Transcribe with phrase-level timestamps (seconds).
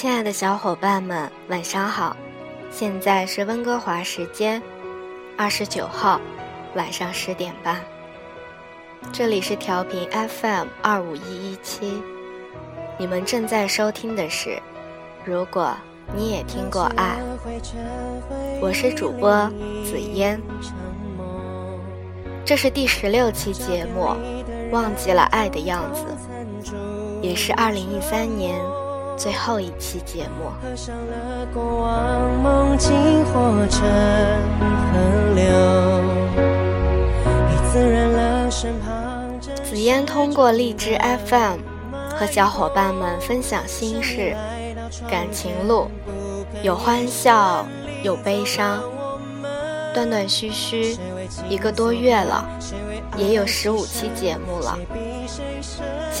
[0.00, 2.16] 亲爱的小伙伴们，晚上好！
[2.70, 4.62] 现在是温哥华时间
[5.36, 6.18] 二十九号
[6.74, 7.78] 晚上十点半，
[9.12, 12.02] 这里是调频 FM 二五一一七，
[12.96, 14.48] 你们正在收听的是
[15.22, 15.76] 《如果
[16.16, 17.18] 你也听过爱》，
[18.62, 19.30] 我是主播
[19.84, 20.40] 紫嫣，
[22.42, 24.16] 这是第十六期节目，
[24.72, 26.06] 忘记了爱的样子，
[27.20, 28.58] 也是二零一三年。
[29.22, 30.50] 最后一期节目。
[39.62, 41.58] 紫嫣通过荔枝 FM
[42.16, 44.34] 和小伙伴们分享心事、
[45.06, 45.90] 感情路，
[46.62, 47.66] 有欢笑，
[48.02, 48.82] 有悲伤，
[49.92, 50.96] 断断续续
[51.46, 52.48] 一个多月了，
[53.18, 54.78] 也有十五期节目了。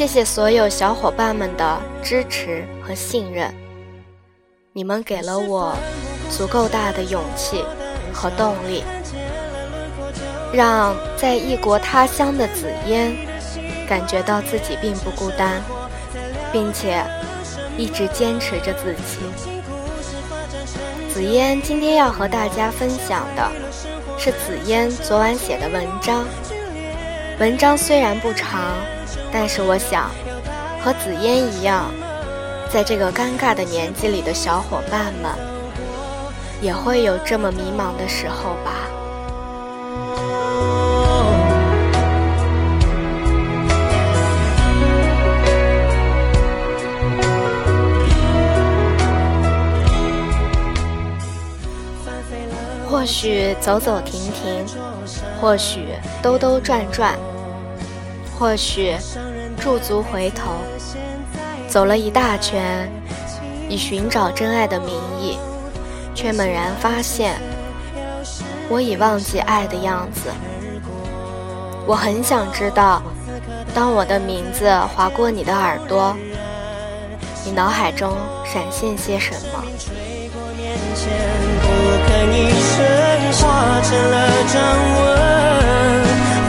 [0.00, 3.54] 谢谢所有小伙伴们的支持和信任，
[4.72, 5.76] 你们给了我
[6.30, 7.62] 足够大的勇气
[8.10, 8.82] 和动力，
[10.54, 13.14] 让在异国他乡的紫嫣
[13.86, 15.60] 感觉到自己并不孤单，
[16.50, 17.04] 并且
[17.76, 19.18] 一直坚持着自己。
[21.12, 23.52] 紫嫣今天要和大家分享的
[24.16, 26.24] 是紫嫣昨晚写的文章，
[27.38, 28.58] 文章虽然不长。
[29.32, 30.10] 但是我想，
[30.82, 31.84] 和紫嫣一样，
[32.68, 35.30] 在这个尴尬的年纪里的小伙伴们，
[36.60, 38.72] 也会有这么迷茫的时候吧。
[52.90, 54.66] 或许走走停停，
[55.40, 55.86] 或许
[56.20, 57.16] 兜兜转转。
[58.40, 58.96] 或许
[59.60, 60.52] 驻足回头，
[61.68, 62.90] 走了一大圈，
[63.68, 65.36] 以寻找真爱的名义，
[66.14, 67.38] 却猛然发现，
[68.70, 70.30] 我已忘记爱的样子。
[71.86, 73.02] 我很想知道，
[73.74, 76.16] 当我的名字划过你的耳朵，
[77.44, 79.62] 你脑海中闪现些什么？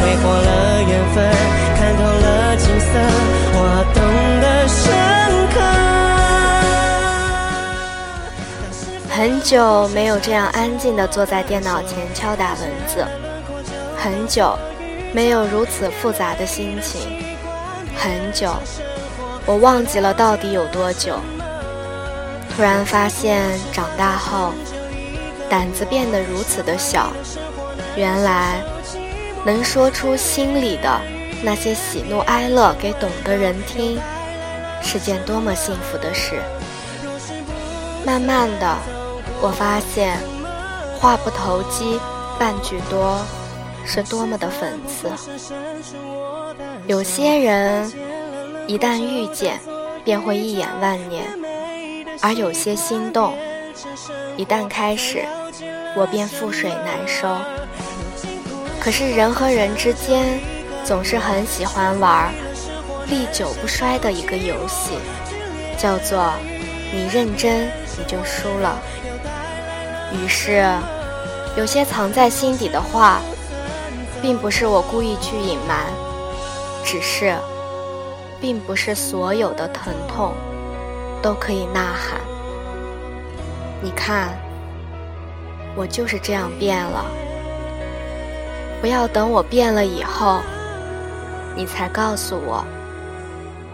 [0.02, 0.71] 挥霍了
[9.14, 13.06] 很久没有这样安静的坐在电脑前敲打文字，
[13.98, 14.58] 很久
[15.14, 17.02] 没有如此复杂的心情，
[17.98, 18.56] 很久，
[19.46, 21.20] 我忘记了到底有多久。
[22.56, 24.54] 突然发现长大后，
[25.50, 27.12] 胆子变得如此的小，
[27.98, 28.62] 原来
[29.46, 31.02] 能说出心里的。
[31.44, 34.00] 那些喜怒哀乐给懂的人听，
[34.82, 36.40] 是件多么幸福的事。
[38.06, 38.78] 慢慢的，
[39.42, 40.18] 我发现
[41.00, 42.00] 话不投机
[42.40, 43.18] 半句多，
[43.86, 45.12] 是多么的讽刺。
[46.88, 47.92] 有些人
[48.68, 49.60] 一旦遇见，
[50.04, 51.24] 便会一眼万年；
[52.22, 53.34] 而有些心动，
[54.38, 55.26] 一旦开始，
[55.96, 57.36] 我便覆水难收。
[58.80, 60.40] 可是人和人之间。
[60.84, 62.34] 总是很喜欢玩
[63.08, 64.98] 历久不衰的一个游戏，
[65.78, 66.34] 叫做
[66.92, 67.68] “你认真
[68.00, 68.82] 你就输了”。
[70.14, 70.66] 于是，
[71.56, 73.20] 有些藏在心底的话，
[74.22, 75.86] 并不是我故意去隐瞒，
[76.84, 77.36] 只是，
[78.40, 80.34] 并不是所有的疼痛
[81.22, 82.20] 都可以呐喊。
[83.82, 84.30] 你看，
[85.76, 87.06] 我就是这样变了。
[88.82, 90.40] 不要等我变了以后。
[91.54, 92.66] 你才告诉我，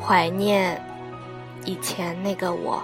[0.01, 0.83] 怀念
[1.63, 2.81] 以前那个我。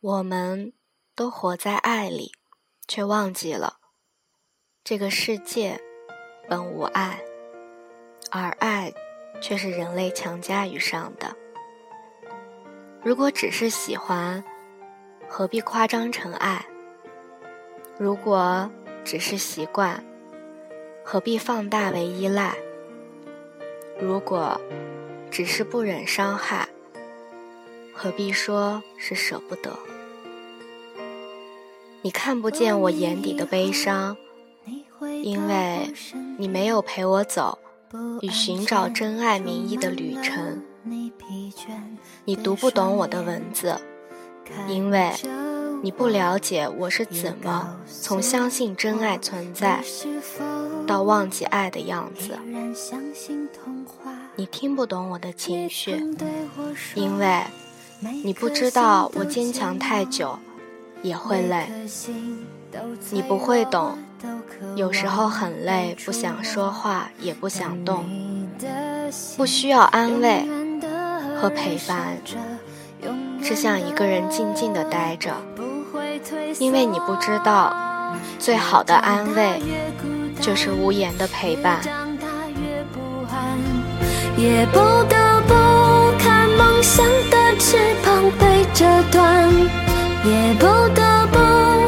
[0.00, 0.72] 我们
[1.14, 2.32] 都活在爱里，
[2.88, 3.78] 却忘记了
[4.82, 5.78] 这个世界
[6.48, 7.20] 本无爱，
[8.30, 8.92] 而爱
[9.42, 11.36] 却是人类强加于上的。
[13.02, 14.42] 如果只是喜欢。
[15.32, 16.66] 何必夸张成爱？
[17.96, 18.68] 如果
[19.04, 20.04] 只是习惯，
[21.04, 22.56] 何必放大为依赖？
[24.00, 24.60] 如果
[25.30, 26.68] 只是不忍伤害，
[27.94, 29.78] 何必说是舍不得？
[32.02, 34.16] 你看不见我眼底的悲伤，
[35.22, 35.92] 因为
[36.38, 37.58] 你没有陪我走
[38.22, 40.62] 与寻找真爱名义的旅程。
[42.24, 43.76] 你读不懂我的文字。
[44.66, 45.12] 因为
[45.80, 49.80] 你不了解我是怎么从相信真爱存在，
[50.88, 52.36] 到忘记爱的样子。
[54.34, 56.02] 你听不懂我的情绪，
[56.96, 57.44] 因为
[58.24, 60.36] 你不知道我坚强太久
[61.02, 61.66] 也会累。
[63.10, 63.98] 你不会懂，
[64.76, 68.04] 有时候很累，不想说话，也不想动，
[69.36, 70.46] 不需要安慰
[71.40, 72.16] 和陪伴，
[73.42, 75.34] 只想一个人静静的待着。
[76.58, 77.74] 因为你不知道，
[78.38, 79.60] 最好的安慰
[80.40, 81.80] 就是无言的陪伴。
[84.36, 85.54] 也不得不
[86.18, 89.50] 看梦想的翅膀被折断，
[90.22, 91.38] 也不得不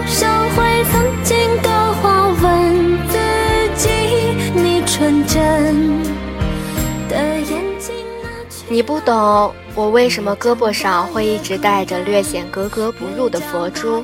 [0.07, 0.27] 收
[0.57, 3.19] 回曾经的话，问自
[3.77, 3.91] 己：
[4.55, 6.03] 你纯真
[7.11, 7.95] 的眼睛。
[8.71, 14.03] 你不懂我为什么胳膊上会一直戴着略显格格不入的佛珠，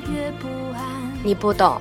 [1.22, 1.80] 你不懂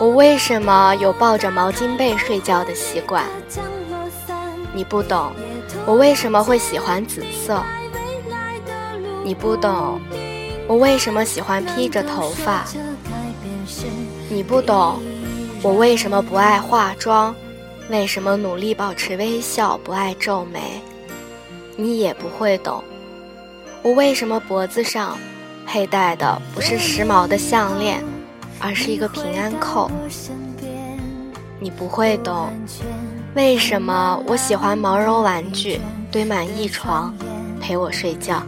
[0.00, 3.26] 我为什么有抱着毛巾被睡觉的习惯，
[4.72, 5.30] 你不懂。
[5.84, 7.62] 我为什么会喜欢紫色？
[9.22, 10.00] 你不懂。
[10.72, 12.64] 我为什么喜欢披着头发？
[14.30, 15.02] 你不懂。
[15.60, 17.34] 我为什么不爱化妆？
[17.90, 20.80] 为什么努力保持微笑，不爱皱眉？
[21.76, 22.82] 你也不会懂。
[23.82, 25.18] 我为什么脖子上
[25.66, 28.02] 佩戴的不是时髦的项链，
[28.58, 29.90] 而是一个平安扣？
[31.60, 32.48] 你不会懂。
[33.34, 35.78] 为什么我喜欢毛绒玩具
[36.10, 37.14] 堆满一床
[37.60, 38.42] 陪我睡觉？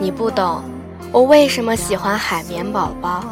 [0.00, 0.62] 你不懂
[1.12, 3.24] 我为什么喜欢海绵宝宝，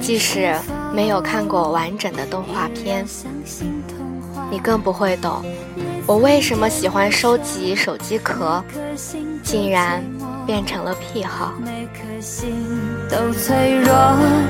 [0.00, 0.54] 即使
[0.92, 3.04] 没有看过完整的动画片。
[4.50, 5.44] 你更不会懂
[6.06, 8.62] 我为什么喜欢收集手机壳，
[9.42, 10.02] 竟然
[10.46, 11.52] 变成了癖好。
[13.10, 13.94] 都脆弱，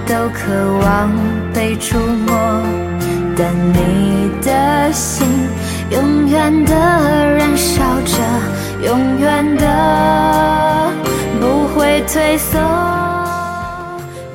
[0.06, 1.10] 都渴望
[1.52, 2.62] 被触摸。
[3.37, 5.26] 但你的心
[5.90, 8.16] 永远的燃烧着，
[8.84, 10.90] 永远的
[11.75, 12.59] 会退缩。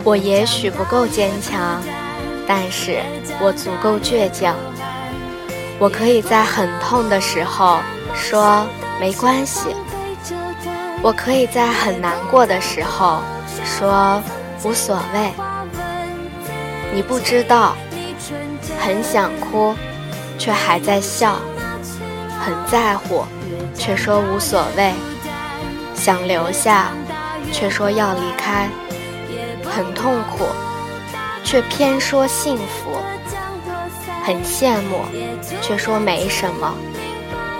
[0.03, 1.81] 我也许不够坚强，
[2.47, 2.99] 但是
[3.41, 4.55] 我足够倔强。
[5.79, 7.79] 我可以在很痛的时候
[8.13, 8.65] 说
[8.99, 9.75] 没关系，
[11.01, 13.21] 我可以在很难过的时候
[13.65, 14.21] 说
[14.63, 15.31] 无所谓。
[16.93, 17.75] 你不知道。
[18.79, 19.75] 很想哭，
[20.37, 21.35] 却还在笑；
[22.39, 23.25] 很在乎，
[23.75, 24.93] 却说无所谓；
[25.93, 26.91] 想留下，
[27.53, 28.67] 却说要离开；
[29.63, 30.45] 很痛苦，
[31.45, 32.91] 却偏说幸福；
[34.25, 35.05] 很羡慕，
[35.61, 36.73] 却说没什么；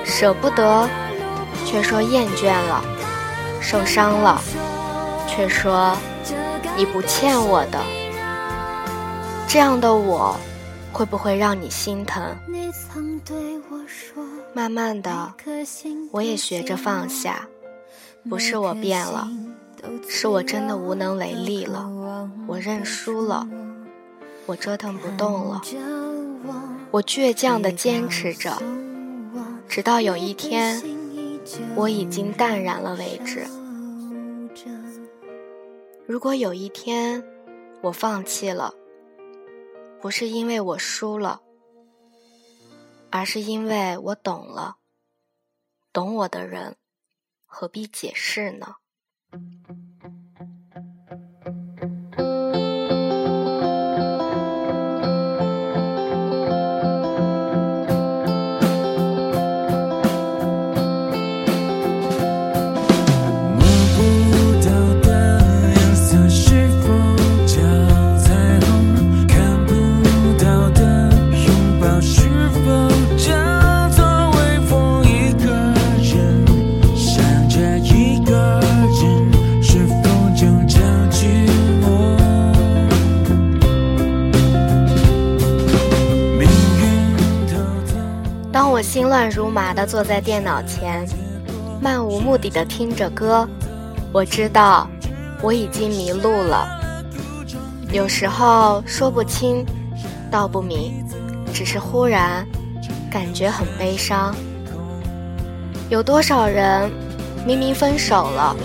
[0.04, 0.90] 舍不得，
[1.66, 2.84] 却说厌倦了；
[3.62, 4.42] 受伤了，
[5.28, 5.96] 却说
[6.76, 7.80] 你不欠我的。
[9.48, 10.36] 这样的我。
[10.94, 12.24] 会不会让你心疼？
[14.54, 15.34] 慢慢的，
[16.12, 17.48] 我也学着放下。
[18.30, 19.28] 不是我变了，
[20.08, 21.90] 是我真的无能为力了。
[22.48, 23.48] 我认输了，
[24.46, 25.62] 我折腾不动了。
[26.92, 28.62] 我倔强的坚持着，
[29.68, 30.82] 直到有一天
[31.76, 33.46] 我已经淡然了为止。
[36.06, 37.24] 如果有一天
[37.82, 38.74] 我放弃了。
[40.02, 41.40] 不是因为我输了，
[43.10, 44.76] 而是因为我懂了。
[45.94, 46.76] 懂我的人，
[47.46, 48.76] 何必解释呢？
[88.94, 91.04] 心乱如麻地坐在电脑前，
[91.82, 93.50] 漫无目的地听着歌。
[94.12, 94.88] 我知道
[95.42, 96.68] 我已经迷路了。
[97.92, 99.66] 有时候说不清，
[100.30, 101.04] 道不明，
[101.52, 102.46] 只是忽然
[103.10, 104.32] 感觉很悲伤。
[105.90, 106.88] 有多少人
[107.48, 108.56] 明明分手了，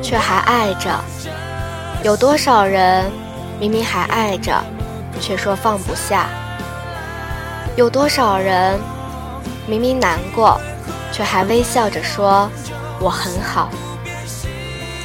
[0.00, 0.88] 却还爱着？
[2.02, 3.04] 有多少人
[3.60, 4.58] 明明还爱着，
[5.20, 6.28] 却说放不下？
[7.76, 8.80] 有多少人？
[9.68, 10.60] 明明难过，
[11.12, 12.48] 却还微笑着说
[13.00, 13.68] ：“我很好。”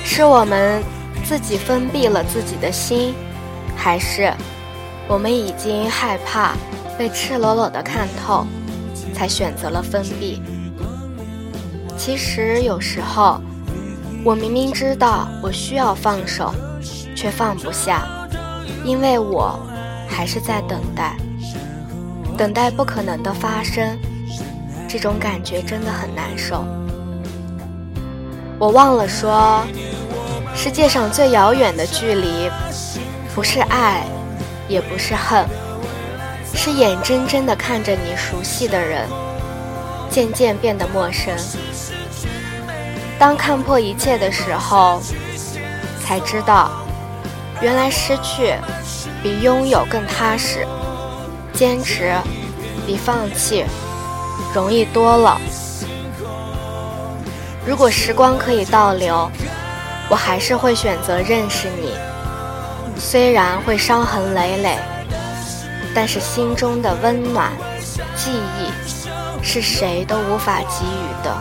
[0.06, 0.84] 是我们
[1.24, 3.16] 自己封闭了自己的心，
[3.76, 4.32] 还是
[5.08, 6.54] 我们已经害怕
[6.98, 8.46] 被赤裸裸的看透，
[9.14, 10.42] 才选择了封闭。
[11.98, 13.40] 其实有时候，
[14.24, 16.54] 我明明知道我需要放手，
[17.16, 18.08] 却放不下，
[18.84, 19.60] 因为我
[20.08, 21.16] 还是在等待，
[22.38, 23.98] 等待不可能的发生。
[24.92, 26.66] 这种感觉真的很难受。
[28.60, 29.64] 我忘了说，
[30.54, 32.52] 世界上最遥远的距离，
[33.34, 34.04] 不是爱，
[34.68, 35.48] 也不是恨，
[36.54, 39.08] 是眼睁睁的看着你熟悉的人，
[40.10, 41.34] 渐渐变得陌生。
[43.18, 45.02] 当看破一切的时候，
[46.04, 46.70] 才知道，
[47.62, 48.56] 原来失去
[49.24, 50.68] 比拥有更踏实，
[51.54, 52.14] 坚持
[52.86, 53.64] 比放弃。
[54.54, 55.40] 容易多了。
[57.66, 59.30] 如果时光可以倒流，
[60.10, 61.94] 我还是会选择认识你。
[62.98, 64.78] 虽然会伤痕累累，
[65.94, 67.52] 但是心中的温暖、
[68.16, 68.72] 记忆
[69.44, 71.36] 是谁都无法给予的，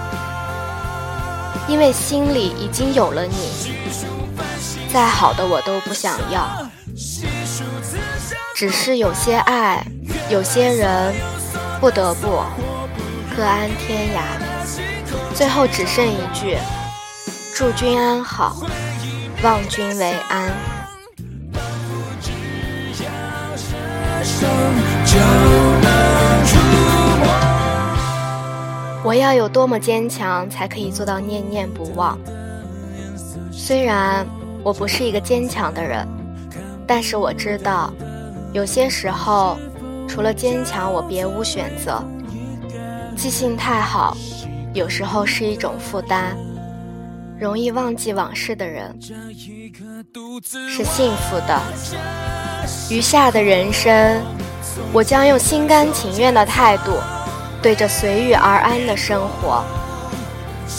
[1.69, 3.75] 因为心里已经有了你。
[4.93, 6.67] 再好的我都不想要，
[8.55, 9.85] 只是有些爱，
[10.29, 11.14] 有些人，
[11.81, 12.43] 不得不。
[13.37, 14.22] 各安天涯，
[15.34, 16.58] 最后只剩一句：
[17.54, 18.56] 祝君安好，
[19.42, 20.50] 望君为安。
[29.02, 32.18] 我要有多么坚强，才可以做到念念不忘？
[33.52, 34.26] 虽然
[34.62, 36.06] 我不是一个坚强的人，
[36.87, 37.92] 但是我知道，
[38.52, 39.56] 有些时候，
[40.06, 42.04] 除了坚强，我别无选择。
[43.21, 44.17] 记性太好，
[44.73, 46.35] 有时候是一种负担。
[47.39, 48.99] 容易忘记往事的人
[50.67, 51.61] 是幸福的。
[52.89, 54.23] 余下的人生，
[54.91, 56.95] 我将用心甘情愿的态度，
[57.61, 59.62] 对着随遇而安的生活，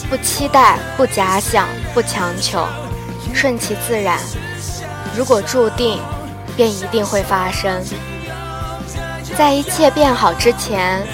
[0.10, 2.66] 不期待，不假想，不强求，
[3.36, 4.18] 顺其自然。
[5.16, 6.00] 如果注定，
[6.58, 7.80] 便一定会发生。
[9.38, 11.06] 在一切变好之前。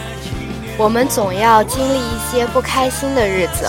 [0.80, 3.68] 我们总要经历一些不开心的日子，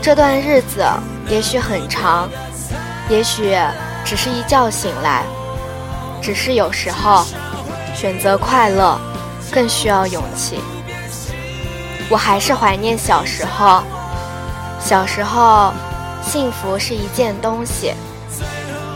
[0.00, 0.82] 这段日子
[1.28, 2.26] 也许很长，
[3.10, 3.54] 也许
[4.02, 5.24] 只是一觉醒来，
[6.22, 7.26] 只是有时候
[7.94, 8.98] 选择快乐
[9.52, 10.58] 更需要勇气。
[12.08, 13.82] 我还是怀念小时候，
[14.80, 15.70] 小时候
[16.22, 17.92] 幸福是一件东西，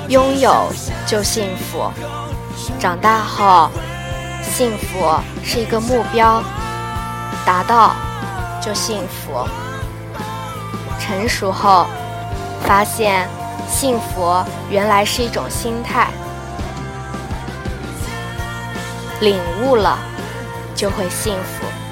[0.09, 0.73] 拥有
[1.07, 1.93] 就幸福；
[2.81, 3.69] 长大后，
[4.43, 6.43] 幸福是一个目标。
[7.45, 7.95] 达到
[8.61, 9.47] 就幸福。
[10.99, 11.87] 成熟后，
[12.63, 13.29] 发现
[13.69, 16.09] 幸福原来是一种心态。
[19.21, 19.99] 领悟了，
[20.75, 21.84] 就会幸福。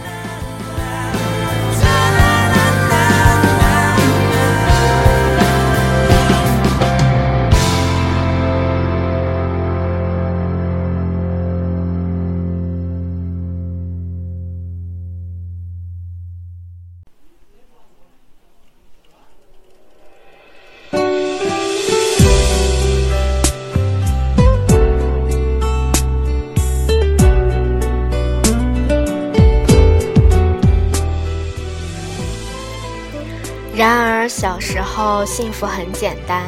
[34.22, 36.44] 而，小时候幸福很简单，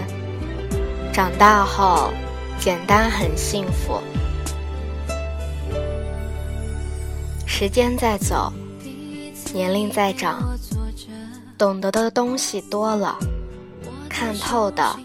[1.13, 2.13] 长大后
[2.57, 4.01] 简单很幸福。
[7.45, 8.53] 时间在走，
[9.53, 10.57] 年龄在长，
[11.59, 13.19] 懂得的东西多了，
[14.09, 14.97] 看透的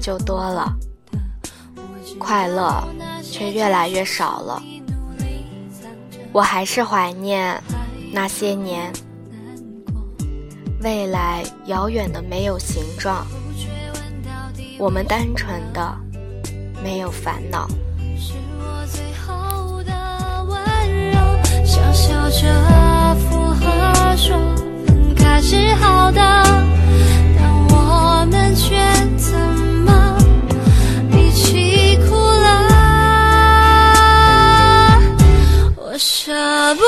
[0.00, 0.72] 就多了，
[2.20, 2.86] 快乐
[3.20, 4.62] 却越来越少了。
[6.30, 7.60] 我还是怀念
[8.12, 8.92] 那些年。
[10.82, 13.24] 未来遥远的没有形状，
[14.78, 15.96] 我们单纯的
[16.82, 17.68] 没有烦恼。
[21.64, 24.36] 笑笑着附和说，
[24.84, 26.20] 分开是好的，
[27.38, 28.76] 但我们却
[29.16, 30.18] 怎么
[31.12, 32.48] 一起哭了？
[35.76, 36.82] 我舍不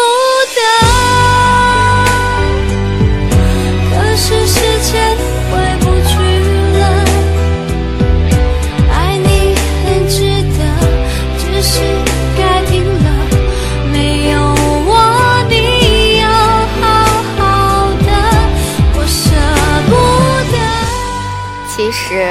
[21.84, 22.24] 其实，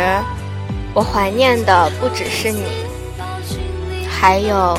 [0.95, 2.63] 我怀念的不只是你，
[4.09, 4.75] 还有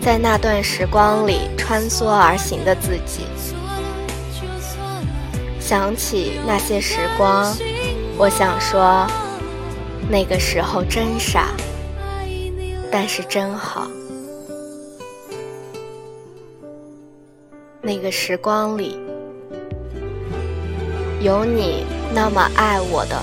[0.00, 3.20] 在那段时光里穿梭而行的自己。
[5.60, 7.56] 想起那些时光，
[8.18, 9.06] 我想说，
[10.10, 11.50] 那个时候真傻，
[12.90, 13.86] 但是真好。
[17.80, 18.98] 那个时光里，
[21.20, 23.16] 有你那么爱我的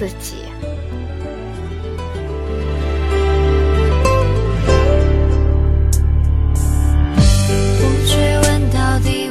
[0.00, 0.36] 自己。
[7.78, 9.28] 不追问到底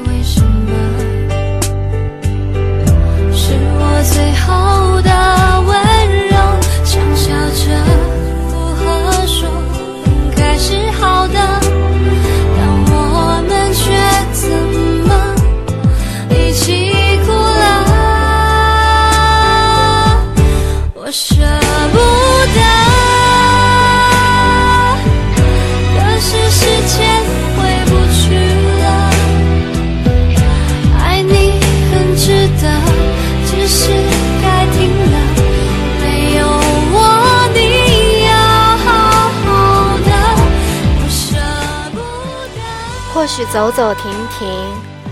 [43.60, 44.48] 走走停停，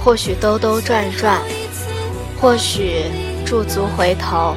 [0.01, 1.41] 或许兜兜转转，
[2.39, 3.03] 或许
[3.45, 4.55] 驻足回头，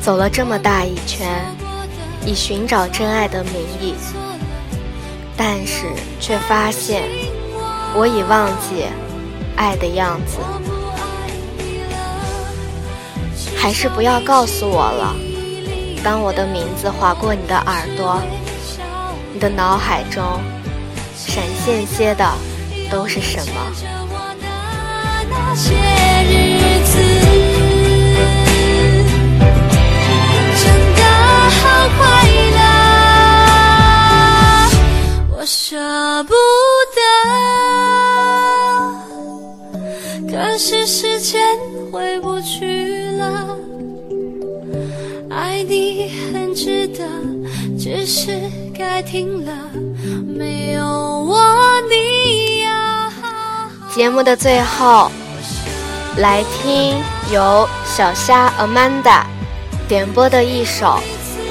[0.00, 1.44] 走了这么大一圈，
[2.24, 3.96] 以寻找真爱的名义，
[5.36, 5.86] 但是
[6.20, 7.02] 却发现
[7.96, 8.84] 我已忘记
[9.56, 10.38] 爱的样子。
[13.56, 15.16] 还是不要告诉我了。
[16.04, 18.22] 当我的名字划过你的耳朵，
[19.32, 20.22] 你的脑海中
[21.16, 22.24] 闪现些的。
[22.94, 23.54] 都是什么？
[30.62, 31.02] 真的
[31.50, 32.00] 好快
[32.54, 32.60] 乐，
[35.36, 36.32] 我舍不
[36.94, 36.98] 得，
[40.30, 41.42] 可是时间
[41.90, 43.58] 回不去了。
[45.30, 47.04] 爱你很值得，
[47.76, 48.40] 只是
[48.72, 49.52] 该停了，
[50.24, 51.63] 没有我。
[53.94, 55.08] 节目的最后，
[56.16, 59.22] 来听由小虾 Amanda
[59.86, 60.98] 点播的一首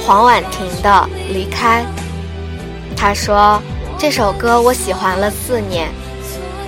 [0.04, 0.90] 黄婉婷的
[1.32, 1.82] 《离开》。
[2.94, 3.58] 她说
[3.96, 5.88] 这首歌我喜欢了四年，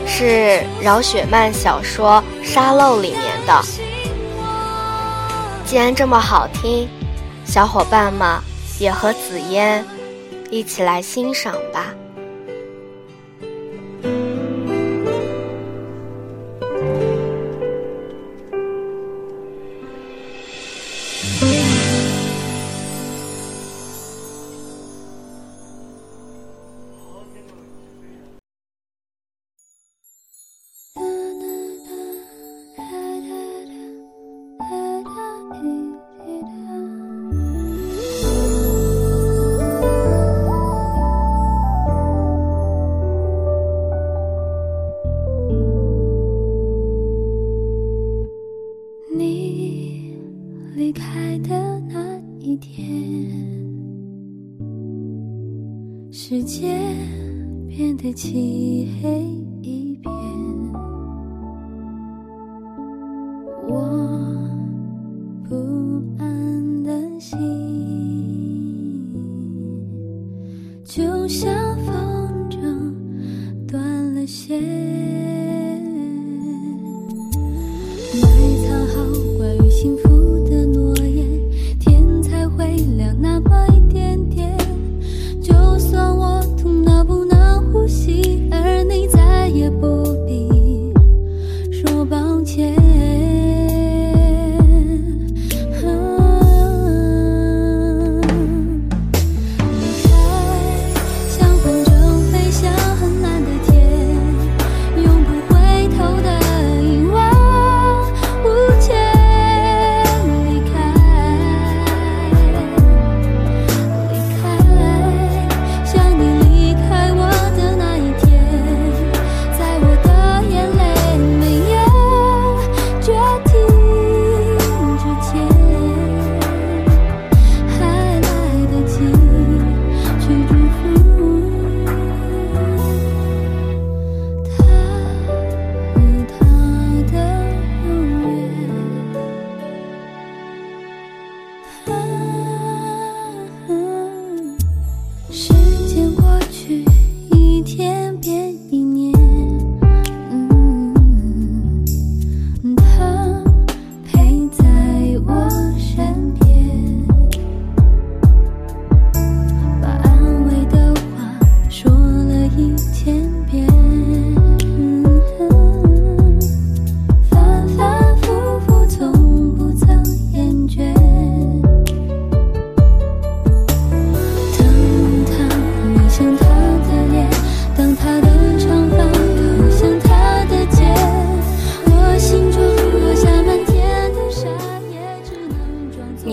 [0.06, 3.62] 是饶雪漫小说《沙漏》里面的。
[5.66, 6.88] 既然这么好听，
[7.44, 8.26] 小伙伴们
[8.78, 9.84] 也和紫嫣
[10.50, 11.92] 一起来欣赏吧。
[56.10, 56.78] 世界
[57.68, 59.45] 变得漆黑。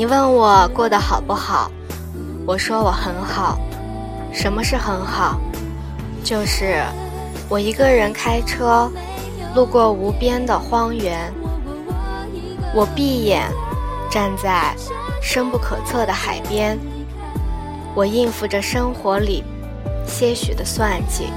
[0.03, 1.71] 你问我过得好不好，
[2.45, 3.57] 我说我很好。
[4.33, 5.39] 什么是很好？
[6.25, 6.83] 就是
[7.47, 8.91] 我一个人开车，
[9.55, 11.33] 路过无边的荒原，
[12.75, 13.49] 我闭眼
[14.11, 14.75] 站在
[15.21, 16.77] 深不可测的海边，
[17.95, 19.41] 我应付着生活里
[20.05, 21.27] 些许的算计，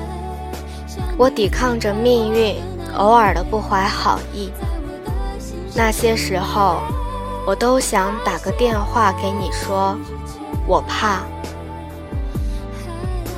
[1.17, 2.57] 我抵抗着命运
[2.97, 4.51] 偶尔的不怀好意。
[5.73, 6.81] 那些时候，
[7.47, 9.97] 我都想打个电话给你说，
[10.67, 11.21] 我怕。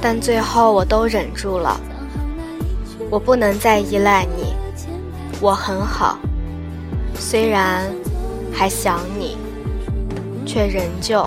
[0.00, 1.78] 但最后我都忍住了，
[3.10, 4.54] 我不能再依赖你，
[5.42, 6.16] 我很好，
[7.18, 7.92] 虽然
[8.50, 9.36] 还想你，
[10.46, 11.26] 却仍旧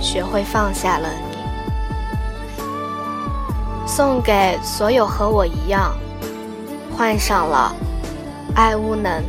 [0.00, 1.36] 学会放下了你。
[3.86, 5.94] 送给所有和我一样
[6.96, 7.76] 患上了
[8.54, 9.22] 爱无能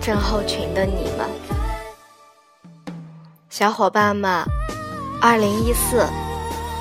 [0.00, 1.28] 症候群的你们，
[3.62, 4.44] 小伙伴们，
[5.20, 6.04] 二零一四。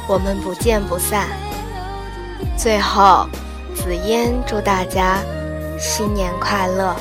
[0.08, 1.28] 我们不见不散。
[2.58, 3.30] 最后，
[3.76, 5.20] 紫嫣祝大家
[5.80, 6.96] 新年快乐。